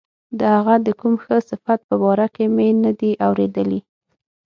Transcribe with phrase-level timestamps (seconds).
[0.39, 3.79] د هغه د کوم ښه صفت په باره کې مې نه دي اوریدلي.